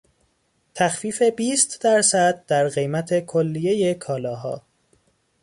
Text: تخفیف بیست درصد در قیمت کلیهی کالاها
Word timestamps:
تخفیف 0.75 1.21
بیست 1.21 1.81
درصد 1.81 2.45
در 2.45 2.67
قیمت 2.67 3.19
کلیهی 3.19 3.93
کالاها 3.93 4.61